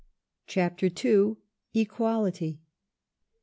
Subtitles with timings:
[0.47, 1.37] CHAPTER 11.
[1.75, 2.59] Equality.